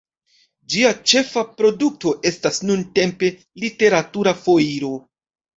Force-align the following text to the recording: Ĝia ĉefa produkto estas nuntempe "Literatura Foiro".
Ĝia 0.75 0.93
ĉefa 1.11 1.43
produkto 1.59 2.15
estas 2.31 2.59
nuntempe 2.71 3.31
"Literatura 3.65 4.35
Foiro". 4.43 4.95